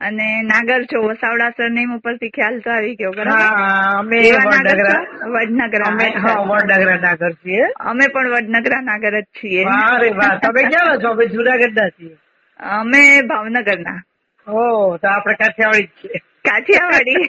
[0.00, 4.68] અને નાગર છો વસાવડા સરનેમ ઉપરથી ખ્યાલ તો આવી ગયો બરાબર હા અમે એવા નાગર
[4.78, 5.30] વડનગરા છો?
[5.34, 10.10] વડનગરા અમે અચ્છા, હા વડનગરા નાગર છીએ અમે પણ વડનગરા નાગર જ છીએ વાહ રે
[10.14, 12.14] વાહ તમે ક્યાં છો અમે જુનાગઢ ના છીએ
[12.78, 13.98] અમે ભાવનગરના
[14.47, 16.17] ઓ તો આપણે કાઠિયાવાડી જ છીએ.
[16.17, 17.25] કાઠિયાવાડી.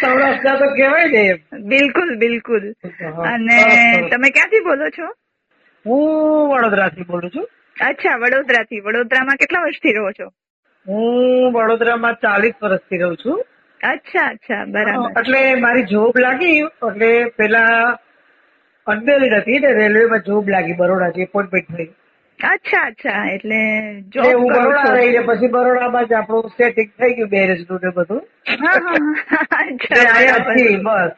[0.00, 2.72] સૌરાષ્ટ્ર તો કહેવાય ને બિલકુલ બિલકુલ.
[3.22, 3.62] અને.
[4.10, 5.14] તમે ક્યાંથી બોલો છો?
[5.86, 7.48] હું વડોદરાથી બોલું છું.
[7.88, 8.80] અચ્છા વડોદરાથી.
[8.80, 10.28] વડોદરામાં કેટલા વર્ષથી રહો છો?
[10.88, 13.46] હું વડોદરામાં ચાલીસ વર્ષથી રહું છું.
[13.84, 15.20] અચ્છા અચ્છા બરાબર.
[15.20, 16.58] એટલે મારી જોબ લાગી.
[16.58, 17.98] એટલે પેલા
[18.86, 21.84] અનમેરિડ હતી ને રેલવેમાં જોબ લાગી બરોડાથી એપોઇન્ટમેન્ટ થઈ.
[22.44, 27.80] અચ્છા અચ્છા એટલે જો હું બરોડા રહીને પછી બરોડામાં જ આપણું સેટિંગ થઈ ગયું મેરેજનું
[27.82, 28.22] ને બધું.
[30.82, 31.12] બસ.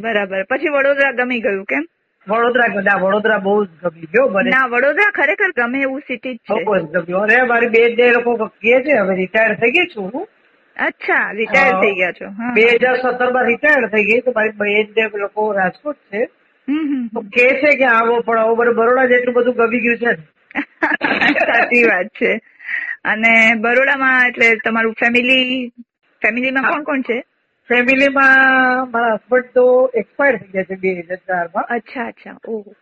[0.00, 0.44] બરાબર.
[0.44, 1.84] પછી વડોદરા ગમી ગયું કેમ?
[2.26, 4.50] વડોદરા ના વડોદરા બહુ જ ગમી ગયો મને.
[4.50, 8.10] ના વડોદરા ખરેખર ગમે એવું સિટી જ બહુ છે જ ગમ્યું અરે મારી બે બે
[8.12, 10.26] લોકો કહે છે હવે રિટાયર થઈ ગઈ છું હું.
[10.76, 11.80] અચ્છા રિટાયર.
[11.80, 12.26] થઈ ગયા છો.
[12.54, 16.28] બે હજાર સત્તરમાં રિટાયર થઈ ગઈ તો મારી બે લોકો રાજકોટ છે.
[17.14, 20.12] તો કે છે કે આવો પણ આવો બરોડા જેટલું બધું ગમી ગયું છે
[21.46, 22.40] સાચી વાત છે.
[23.04, 25.68] અને બરોડામાં એટલે તમારું ફેમિલી
[26.22, 27.22] ફેમિલીમાં કોણ કોણ છે?
[27.68, 31.64] ફેમિલીમાં મારા હસબન્ડ તો એક્સપાયર થઈ ગયા છે બે હજાર ચારમાં.
[31.64, 32.36] અચ્છા અચ્છા.
[32.48, 32.74] ઓહો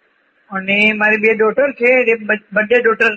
[0.50, 2.14] અને મારી બે ડોટર છે એ
[2.52, 3.10] બંને ડોટર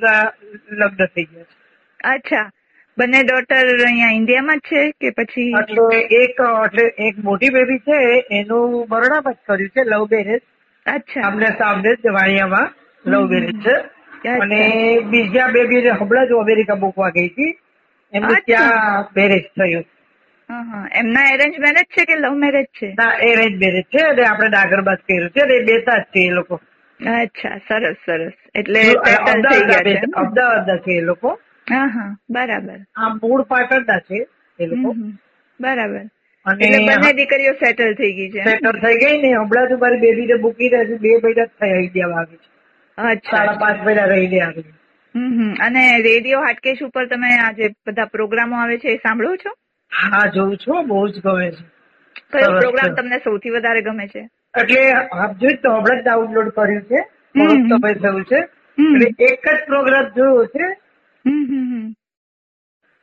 [0.72, 1.56] લગ્ન થઈ ગયા છે.
[2.04, 2.52] અચ્છા.
[2.98, 5.52] બંને ડોટર અહીંયા ઇન્ડિયામાં જ છે કે પછી?
[5.62, 8.00] એટલે એક એટલે એક મોટી બેબી છે
[8.32, 10.42] એનું બરોડામાં જ કર્યું છે લવ મેરેજ
[10.86, 11.22] અચ્છા.
[11.22, 12.74] આમને સામને વાણિયામાં
[13.06, 13.76] લવ મેરેજ છે.
[14.30, 17.60] અને બીજા બેબી હમણાં જ અમેરિકા મૂકવા ગઈ હતી.
[18.14, 19.86] એમનું ત્યાં મેરેજ થયું.
[20.94, 22.94] એમના એરેન્જ મેરેજ છે કે લવ મેરેજ છે?
[22.94, 26.30] ના એરેન્જ મેરેજ છે અને આપણે જ કર્યું છે અને એ બેતા જ છે એ
[26.30, 26.62] લોકો.
[27.06, 28.34] અચ્છા સરસ સરસ.
[28.56, 28.80] એટલે
[30.16, 31.40] અમદાવાદ છે એ લોકો.
[31.70, 32.16] હા હા.
[32.30, 32.80] બરાબર.
[32.96, 34.28] આ મૂળ પાટણના છે
[34.60, 34.96] એ લોકો.
[35.60, 36.02] બરાબર.
[36.46, 38.44] અને બંને દીકરીઓ સેટલ થઈ ગઈ છે.
[38.44, 42.20] સેટલ થઈ ગઈ ને હમણાં તો મારી બેબીને મૂકીને હજુ બે મહિના જ થયા ઇન્ડિયામાં
[42.20, 42.50] આવી છે.
[42.98, 44.64] અચ્છા સાડા પાંચ મહિના રહીને આવી
[45.16, 45.54] હમ.
[45.54, 49.50] અને રેડિયો હાટકેશ ઉપર તમે આ જે બધા પ્રોગ્રામો આવે છે એ સાંભળો છો?
[49.92, 51.64] હા જોઉં છું બહુ જ ગમે છે.
[52.32, 54.30] કયો પ્રોગ્રામ તમને સૌથી વધારે ગમે છે?
[54.60, 57.02] એટલે આપજો જ તો હમણાં જ ડાઉનલોડ કર્યું છે.
[57.70, 58.38] સમય થયું છે.
[58.78, 60.68] એટલે એક જ પ્રોગ્રામ જોયો છે.
[61.26, 61.94] હમ હમ હમ.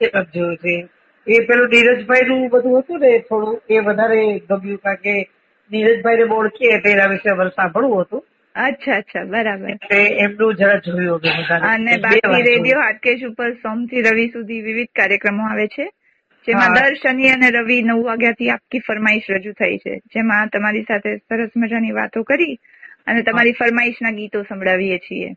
[0.01, 0.89] એક જ જોયો છે.
[1.29, 5.15] એ પેલું નીરજભાઈ નું બધું હતું ને થોડું એ વધારે ગમ્યું કારણ કે
[5.71, 8.25] નીરજભાઈ ને ઓળખીએ એના વિશે અમારે સાંભળવું હતું.
[8.55, 9.71] અચ્છા અચ્છા બરાબર.
[9.71, 15.51] એટલે એમનું જરા જોયું હતું અને બાકી રેડિયો હાટકેશ ઉપર સોમથી રવિ સુધી વિવિધ કાર્યક્રમો
[15.51, 15.89] આવે છે
[16.49, 20.01] જેમાં દર શનિ અને રવિ નવ વાગ્યાથી આપકી ફરમાઈશ રજૂ થઈ છે.
[20.15, 22.59] જેમાં તમારી સાથે સરસ મજાની વાતો કરી
[23.07, 25.31] અને તમારી ફરમાઈશના ગીતો સંભળાવીએ છીએ.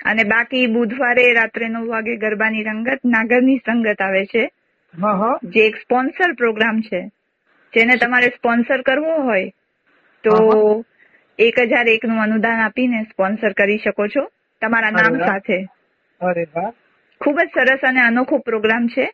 [0.00, 4.48] અને બાકી બુધવારે રાત્રે નવ વાગે ગરબાની રંગત નાગરની સંગત આવે છે.
[5.42, 7.00] જે એક સ્પોન્સર પ્રોગ્રામ છે
[7.72, 9.50] જેને તમારે સ્પોન્સર કરવો હોય
[10.24, 10.84] તો
[11.38, 14.26] એક હજાર એક નું અનુદાન આપીને સ્પોન્સર કરી શકો છો
[14.62, 15.58] તમારા નામ સાથે.
[16.20, 16.74] ખૂબ
[17.20, 19.10] ખૂબ જ સરસ અને અનોખો પ્રોગ્રામ છે.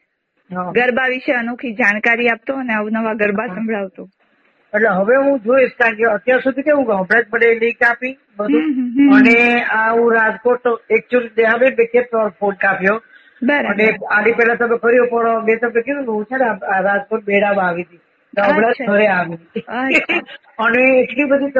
[0.73, 4.09] ગરબા વિશે અનોખી જાણકારી આપતો અને અવનવા ગરબા સંભળાવતો.
[4.73, 8.65] એટલે હવે હું જોઈશ કારણ કે અત્યાર સુધી કેવું જ મને લિંક આપી બધું.
[9.17, 12.03] અને આ હું રાજકોટ એકચ્યુઅલી દેહાબેન બે કે
[12.39, 13.01] ફોન કાપ્યો.
[13.43, 16.51] અને આની પહેલા તમે ફર્યો પણ મેં તમને કીધું હું છે ને
[16.83, 18.01] રાજકોટ મેળામાં આવી હતી.
[18.35, 19.41] હમણાં ઘરે આવી
[20.65, 21.53] અને એટલી બધી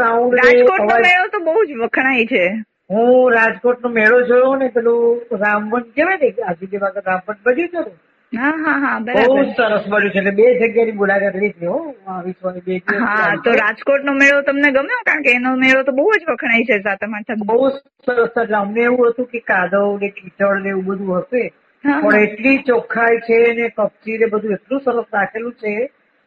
[1.01, 2.45] મેળો તો બહુ જ વખણાય છે.
[2.91, 5.03] હું રાજકોટ નો મેળો જોયો ને પેલું
[5.41, 7.93] રામવન કેવાય ને આજે વખત રામવન બન્યું છે ને
[8.33, 11.81] હા હા હા બહુ સરસ બન્યું છે એટલે બે જગ્યાની મુલાકાત લીધી હો
[12.27, 15.01] વિશ્વની બે હા તો રાજકોટ નો મેળો તમને ગમ્યો?
[15.05, 17.43] કારણ કે એનો મેળો તો બહુ જ વખણાય છે સાતમ આઠમ.
[17.47, 17.71] બહુ
[18.07, 21.43] સરસ એટલે અમને એવું હતું કે કાદવ ને કીચડ ને એવું બધું હશે.
[21.85, 25.75] પણ એટલી ચોખ્ખાઈ છે ને કપચી ને બધું એટલું સરસ રાખેલું છે.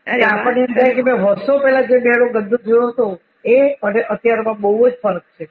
[0.07, 3.07] આપણને એમ થાય કે મેં વર્ષો પહેલા જે મેળો ગંદુ જોયો હતો
[3.45, 5.49] એ અને અત્યારમાં બહુ જ ફરક છે.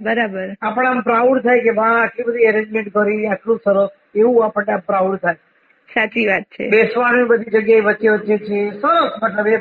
[0.00, 0.48] બરાબર.
[0.62, 4.84] આપણે આમ પ્રાઉડ થાય કે વાહ આટલી બધી એરેન્જમેન્ટ કરી આટલું સરસ એવું આપણને આમ
[4.86, 5.40] પ્રાઉડ થાય.
[5.88, 6.68] સાચી વાત છે.
[6.68, 9.56] બેસવાની બધી જગ્યાએ વચ્ચે વચ્ચે છે સરસ મતલબ એ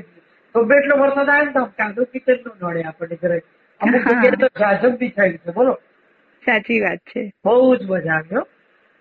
[0.56, 3.38] તો એટલો વરસાદ આવે ને તો કાંદો કિચન નો નડે આપણને ઘરે
[3.82, 5.74] અમુક જગ્યાએ તો જાજમ બી થાય છે બોલો.
[6.44, 7.24] સાચી વાત છે.
[7.46, 8.48] બહુ જ મજા આવ્યો.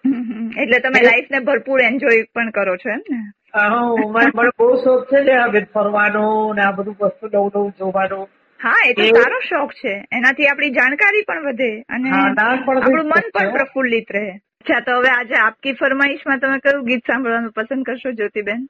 [0.05, 3.21] એટલે તમે લાઈફ ને ભરપૂર એન્જોય પણ કરો છો એમ ને?
[3.55, 8.21] મને બહુ શોખ છે ને ફરવાનો ને આ બધું વસ્તુ નવું નવું જોવાનો.
[8.61, 9.95] હા એ તો સારો શોખ છે.
[10.13, 14.27] એનાથી આપણી જાણકારી પણ વધે અને આપણું મન પણ પ્રફુલ્લિત રહે.
[14.61, 18.67] અચ્છા તો હવે આજે આપકી ફરમાઈશમાં તમે કયું ગીત સાંભળવાનું પસંદ કરશો જ્યોતિબેન?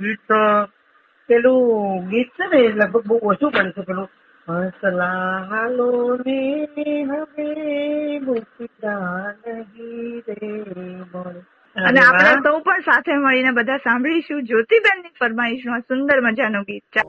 [0.00, 0.28] ગીત
[1.28, 4.08] પેલું ગીત છે ને લગભગ બહુ ઓછું પડે છે પેલું
[4.48, 5.06] હસલા
[5.50, 5.86] હાલો
[6.26, 6.36] ને
[7.04, 7.46] હવે
[8.20, 9.08] મુકતા
[9.46, 10.50] નહીં રે
[11.14, 11.40] મળે.
[11.76, 12.34] અને આપણે.
[12.44, 17.00] સૌ પણ સાથે મળીને બધા સાંભળીશું જ્યોતિબેનની ફરમાઈશમાં સુંદર મજાનું ગીત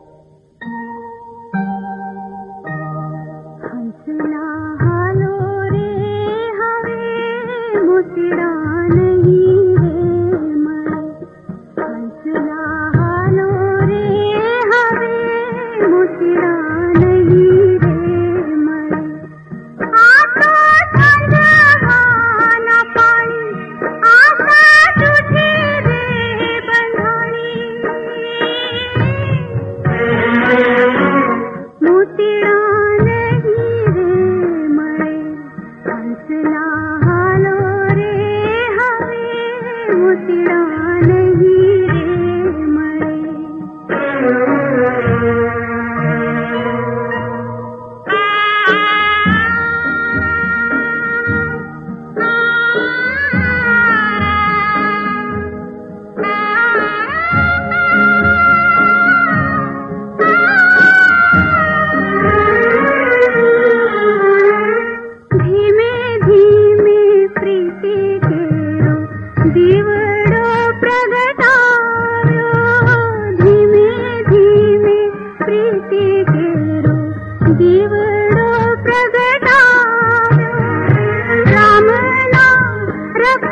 [3.66, 5.34] હંસલા હાલો
[5.70, 5.88] રે
[6.60, 6.98] હવે
[7.82, 8.57] મોતીડા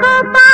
[0.05, 0.44] Papa!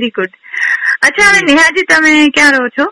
[0.00, 0.32] વેરી ગુડ
[1.02, 2.86] અચ્છા હવે નેહાજી તમે ક્યાં રહો છો?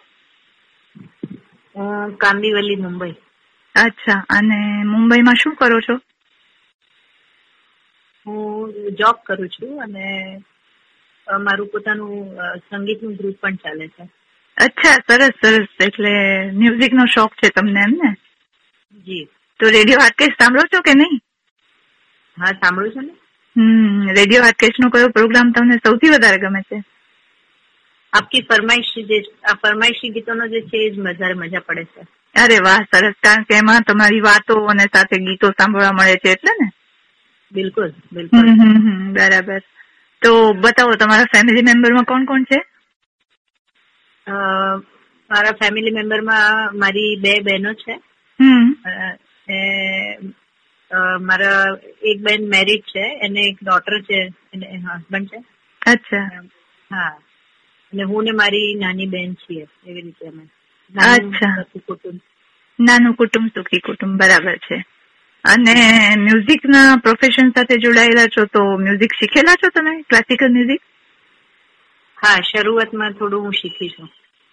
[1.77, 3.15] હું કાંદીવલી મુંબઈ.
[3.75, 5.97] અચ્છા અને મુંબઈમાં શું કરો છો?
[8.27, 10.07] હું જોબ કરું છું અને
[11.41, 12.37] મારું પોતાનું
[12.71, 14.05] સંગીતનું ગ્રુપ પણ ચાલે છે.
[14.57, 15.67] અચ્છા સરસ સરસ.
[15.81, 16.13] એટલે
[16.53, 18.11] મ્યુઝિક નો શોખ છે તમને એમ ને?
[19.07, 19.25] જી.
[19.61, 21.17] તો રેડિયો હાટકેશ સાંભળો છો કે નહીં?
[22.37, 23.15] હા સાંભળું છું ને.
[23.57, 26.79] હમ રેડિયો હાટકેશ નો કયો પ્રોગ્રામ તમને સૌથી વધારે ગમે છે?
[28.13, 29.21] આપકી ફરમાઈશી જે
[29.63, 32.01] ફરમાઈશી ગીતોનો જે છે એ જ વધારે મજા પડે છે
[32.41, 36.65] અરે વાહ સરસ કારણ કે એમાં તમારી વાતો અને સાથે ગીતો સાંભળવા મળે છે એટલે
[36.65, 36.71] ને?
[37.53, 38.47] બિલકુલ બિલકુલ
[39.13, 39.59] બરાબર.
[40.23, 42.65] તો બતાવો તમારા ફેમિલી મેમ્બરમાં કોણ કોણ છે?
[45.31, 48.01] મારા ફેમિલી મેમ્બરમાં મારી બે બહેનો છે.
[48.41, 48.75] હમ.
[49.53, 49.59] એ,
[50.91, 51.65] અ, મારા
[52.03, 55.45] એક બેન મેરીડ છે એને એક ડોટર છે એને હસબન્ડ છે.
[55.91, 56.43] અચ્છા.
[56.93, 57.19] હા.
[57.93, 60.45] અને હું ને મારી નાની બેન છીએ એવી રીતે અમે.
[60.99, 61.63] અચ્છા.
[61.87, 62.21] કુટુંબ.
[62.81, 64.85] નાનું કુટુંબ સુખી કુટુંબ બરાબર છે.
[65.45, 65.75] અને
[66.19, 70.03] મ્યુઝિક ના પ્રોફેશન સાથે જોડાયેલા છો તો મ્યુઝિક શીખેલા છો તમે?
[70.03, 70.83] ક્લાસિકલ મ્યુઝિક
[72.25, 74.09] હા શરૂઆતમાં થોડું હું શીખી છું.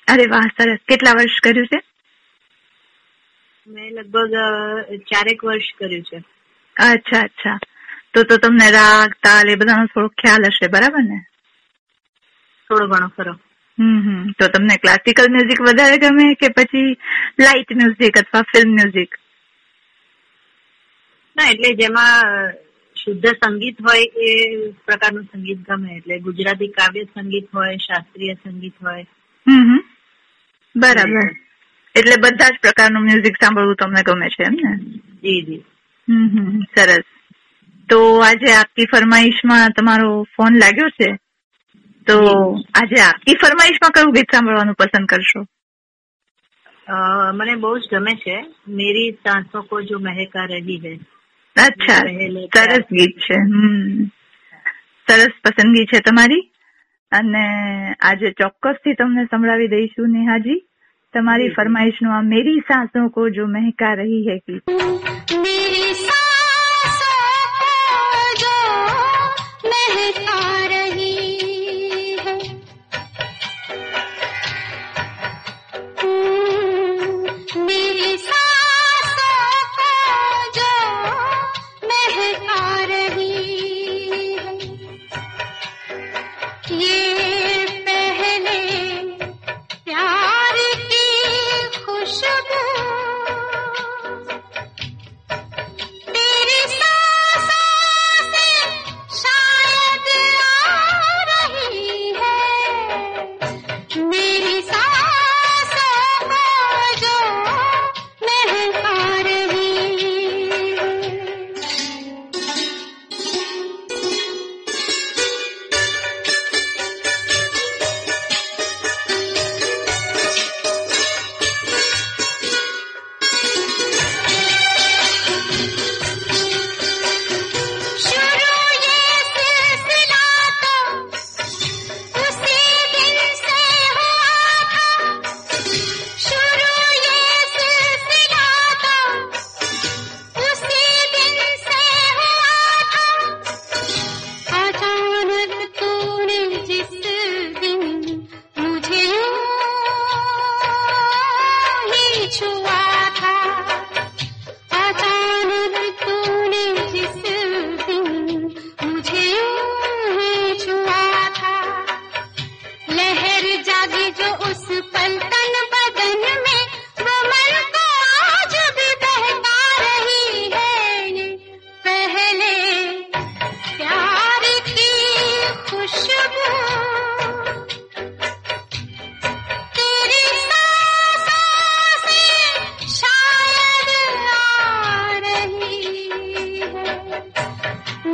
[0.08, 0.78] અરે વાહ સરસ.
[0.88, 1.82] કેટલા વર્ષ કર્યું છે?
[3.68, 4.34] મેં લગભગ
[4.98, 6.18] ચારેક વર્ષ કર્યું છે.
[6.84, 7.60] અચ્છા અચ્છા.
[8.14, 11.35] તો તો તમને રાગ તાલ એ બધાનો થોડો ખ્યાલ હશે બરાબર ને?
[12.70, 13.34] થોડો ઘણો ખરો
[13.78, 14.32] હમ હમ.
[14.32, 16.98] તો તમને ક્લાસિકલ મ્યુઝિક વધારે ગમે કે પછી
[17.40, 19.20] લાઇટ મ્યુઝિક અથવા ફિલ્મ મ્યુઝિક
[21.36, 22.54] ના એટલે જેમાં
[22.96, 24.30] શુદ્ધ સંગીત હોય એ
[24.86, 25.98] પ્રકારનું સંગીત ગમે.
[25.98, 29.06] એટલે ગુજરાતી કાવ્ય સંગીત હોય શાસ્ત્રીય સંગીત હોય.
[29.48, 29.80] હમ હમ.
[30.76, 31.28] બરાબર.
[31.96, 34.72] એટલે બધા જ પ્રકારનું મ્યુઝિક સાંભળવું તમને ગમે છે એમ ને?
[35.24, 35.64] જી જી.
[36.08, 37.04] હમ હમ સરસ.
[37.90, 41.20] તો આજે આપકી ફરમાઈશમાં તમારો ફોન લાગ્યો છે?
[42.08, 42.18] તો
[42.76, 45.46] આજે આપની ફરમાઈશમાં કયું ગીત સાંભળવાનું પસંદ કરશો?
[47.34, 48.42] મને બહુ જ ગમે છે.
[48.68, 50.94] મેરી સાંસો કો જો મહેકા રહી હે.
[51.64, 52.00] અચ્છા
[52.56, 53.36] સરસ ગીત છે.
[53.36, 54.04] હમ.
[55.08, 56.52] સરસ પસંદગી છે તમારી.
[57.12, 57.46] અને
[58.02, 60.68] આજે ચોક્કસથી તમને સંભળાવી દઈશું નેહાજી.
[61.14, 64.64] તમારી ફરમાઈશનું આ મેરી સાસો કો જો મહેકા રહી હે ગીત.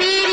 [0.01, 0.30] me.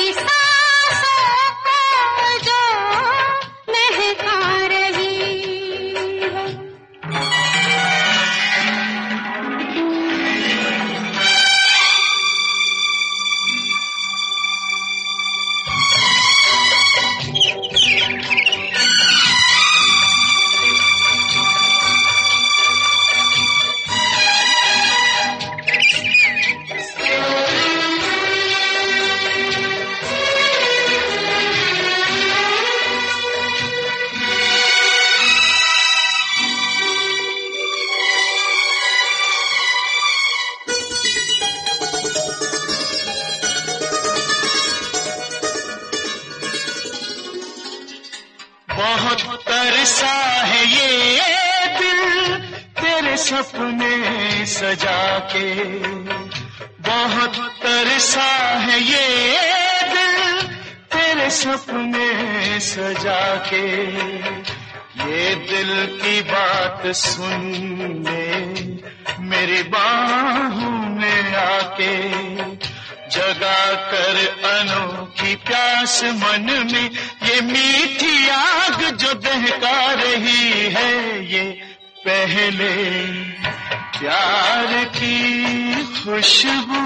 [85.98, 86.82] खुशबू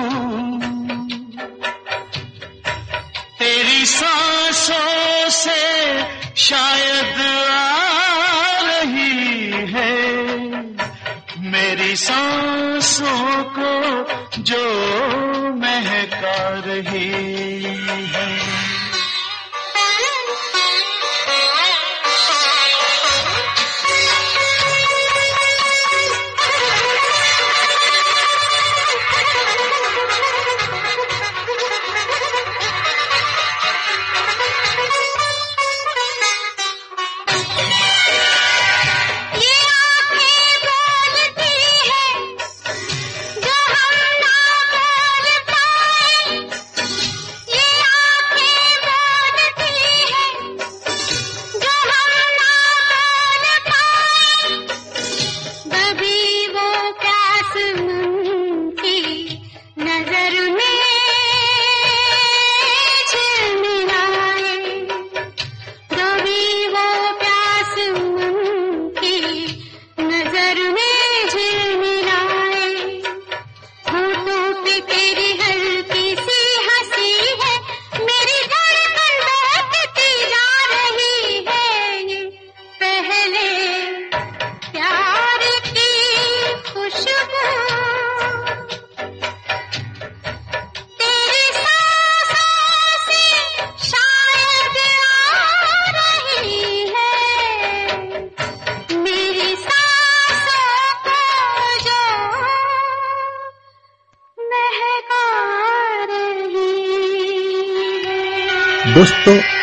[3.39, 5.63] तेरी सांसों से
[6.37, 9.95] शायद आ रही है।
[11.51, 13.73] मेरी सांसों को
[14.43, 14.65] जो
[15.55, 17.62] महका रही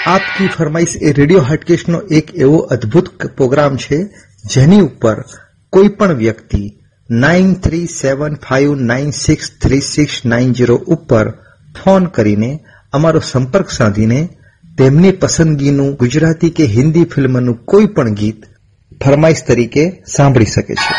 [0.05, 4.03] આપકી ફરમાઈશ એ રેડિયો હાટકેશનો એક એવો અદ્ભુત પ્રોગ્રામ છે
[4.45, 5.23] જેની ઉપર
[5.69, 6.79] કોઈ પણ વ્યક્તિ
[7.09, 11.31] nine three seven five nine six three six nine zero ઉપર
[11.83, 14.29] ફોન કરીને અમારો સંપર્ક સાધીને
[14.77, 18.43] તેમની પસંદગીનું ગુજરાતી કે હિન્દી ફિલ્મનું કોઈ પણ ગીત
[19.05, 20.93] ફરમાઈશ તરીકે સાંભળી શકે છે.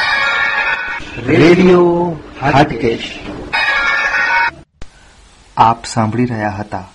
[1.27, 3.19] રેડિયો હાટકેશ
[5.57, 6.89] આપ સાંભળી રહ્યા હતા.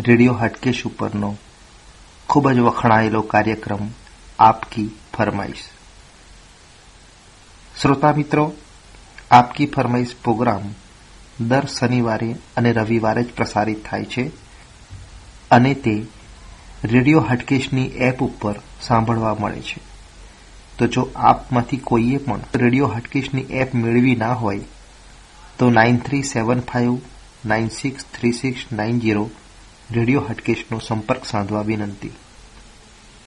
[0.00, 1.36] રેડિયો હાટકેશ ઉપરનો
[2.28, 3.88] ખૂબ જ વખણાયેલો કાર્યક્રમ
[4.38, 5.64] આપકી ફરમાઈશ.
[7.82, 8.52] શ્રોતા મિત્રો,
[9.30, 10.60] આપકી ફરમાઈશ પ્રોગ્રામ
[11.46, 14.30] દર શનિવારે અને રવિવારે જ પ્રસારિત થાય છે
[15.50, 16.06] અને તે
[16.84, 19.80] રેડિયો હાટકેશની એપ ઉપર સાંભળવા મળે છે.
[20.78, 24.60] તો જો આપમાંથી કોઈએ પણ રેડિયો હાટકેશની એપ મેળવી ના હોય,
[25.58, 26.98] તો nine three seven five,
[27.46, 29.30] nine six three six nine zero
[29.92, 32.10] radio હટકેશનો સંપર્ક સાધવા વિનંતી.